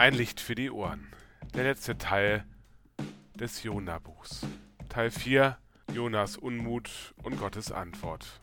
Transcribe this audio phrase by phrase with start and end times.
[0.00, 1.12] Ein Licht für die Ohren.
[1.52, 2.46] Der letzte Teil
[3.34, 4.46] des Jona-Buchs.
[4.88, 5.58] Teil 4.
[5.92, 8.40] Jonas Unmut und Gottes Antwort.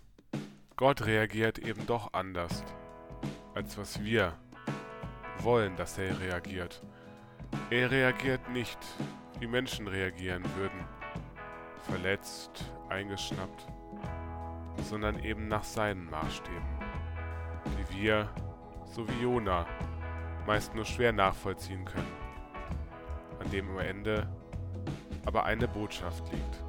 [0.76, 2.64] Gott reagiert eben doch anders,
[3.56, 4.38] als was wir
[5.40, 6.84] wollen, dass er reagiert.
[7.72, 8.78] Er reagiert nicht,
[9.40, 10.86] wie Menschen reagieren würden.
[11.90, 13.66] Verletzt, eingeschnappt,
[14.84, 16.68] sondern eben nach seinen Maßstäben.
[17.90, 18.30] Wie wir,
[18.86, 19.66] so wie Jona,
[20.48, 22.12] meist nur schwer nachvollziehen können.
[23.40, 24.28] An dem am Ende
[25.26, 26.64] aber eine Botschaft liegt.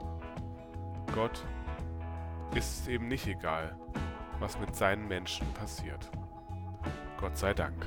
[1.14, 1.44] Gott
[2.56, 3.78] ist es eben nicht egal,
[4.40, 6.10] was mit seinen Menschen passiert.
[7.20, 7.86] Gott sei Dank.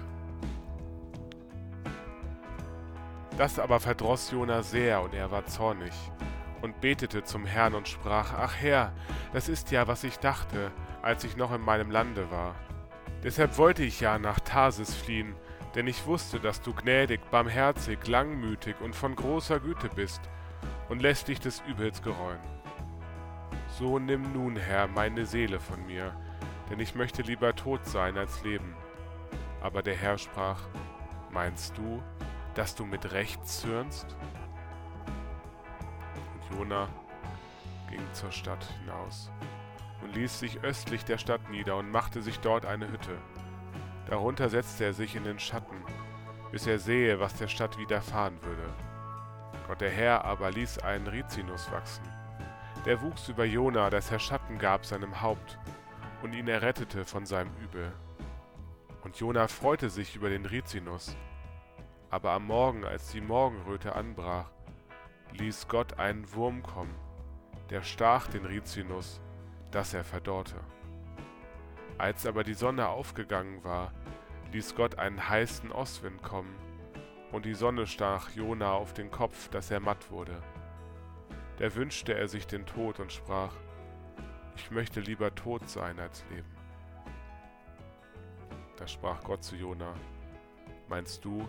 [3.38, 5.94] Das aber verdross Jona sehr, und er war zornig
[6.62, 8.94] und betete zum Herrn und sprach, Ach Herr,
[9.34, 12.56] das ist ja, was ich dachte, als ich noch in meinem Lande war.
[13.24, 15.36] Deshalb wollte ich ja nach Tarsis fliehen,
[15.76, 20.22] denn ich wusste, dass du gnädig, barmherzig, langmütig und von großer Güte bist
[20.90, 22.40] und lässt dich des Übels gereuen.
[23.80, 26.14] So nimm nun, Herr, meine Seele von mir,
[26.70, 28.76] denn ich möchte lieber tot sein als leben.
[29.62, 30.60] Aber der Herr sprach,
[31.32, 32.04] Meinst du,
[32.56, 34.18] dass du mit Recht zürnst?
[36.34, 36.90] Und Jona
[37.90, 39.32] ging zur Stadt hinaus
[40.02, 43.18] und ließ sich östlich der Stadt nieder und machte sich dort eine Hütte.
[44.08, 45.61] Darunter setzte er sich in den Schatten,
[46.52, 48.74] bis er sehe, was der Stadt widerfahren würde.
[49.68, 52.04] Gott der Herr aber ließ einen Rizinus wachsen.
[52.86, 55.58] Der wuchs über Jona, dass er Schatten gab seinem Haupt
[56.24, 57.92] und ihn errettete von seinem Übel.
[59.04, 61.16] Und Jona freute sich über den Rizinus.
[62.10, 64.52] Aber am Morgen, als die Morgenröte anbrach,
[65.34, 66.96] ließ Gott einen Wurm kommen,
[67.70, 69.22] der stach den Rizinus,
[69.72, 70.60] dass er verdorrte.
[71.98, 73.94] Als aber die Sonne aufgegangen war,
[74.52, 76.56] ließ Gott einen heißen Ostwind kommen,
[77.32, 80.42] und die Sonne stach Jona auf den Kopf, dass er matt wurde.
[81.58, 83.54] Da wünschte er sich den Tod und sprach,
[84.56, 86.50] ich möchte lieber tot sein als leben.
[88.78, 89.94] Da sprach Gott zu Jona,
[90.90, 91.48] meinst du,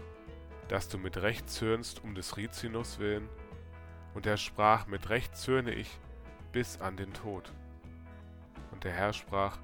[0.68, 3.28] dass du mit Recht zürnst um des Rizinus willen?
[4.14, 5.98] Und er sprach, mit Recht zürne ich
[6.52, 7.52] bis an den Tod.
[8.70, 9.58] Und der Herr sprach,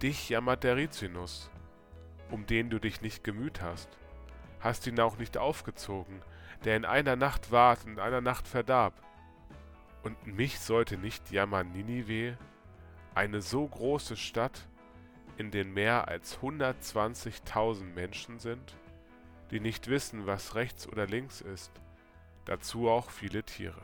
[0.00, 1.50] Dich jammert der Rizinus,
[2.30, 3.88] um den du dich nicht gemüht hast,
[4.60, 6.22] hast ihn auch nicht aufgezogen,
[6.64, 8.94] der in einer Nacht ward und in einer Nacht verdarb.
[10.02, 12.38] Und mich sollte nicht jammern Ninive,
[13.14, 14.66] eine so große Stadt,
[15.36, 18.76] in der mehr als 120.000 Menschen sind,
[19.50, 21.72] die nicht wissen, was rechts oder links ist,
[22.44, 23.82] dazu auch viele Tiere.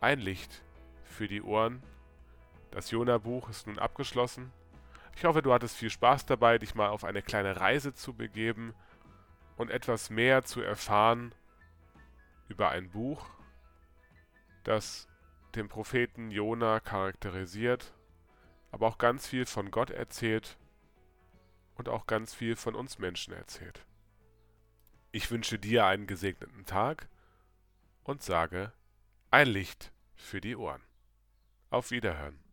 [0.00, 0.62] Ein Licht
[1.04, 1.82] für die Ohren.
[2.70, 4.52] Das Jona-Buch ist nun abgeschlossen.
[5.16, 8.74] Ich hoffe, du hattest viel Spaß dabei, dich mal auf eine kleine Reise zu begeben
[9.56, 11.34] und etwas mehr zu erfahren
[12.48, 13.26] über ein Buch,
[14.62, 15.08] das
[15.54, 17.94] den Propheten Jona charakterisiert,
[18.70, 20.58] aber auch ganz viel von Gott erzählt
[21.76, 23.86] und auch ganz viel von uns Menschen erzählt.
[25.12, 27.08] Ich wünsche dir einen gesegneten Tag
[28.04, 28.70] und sage
[29.30, 30.82] ein Licht für die Ohren.
[31.70, 32.45] Auf Wiederhören.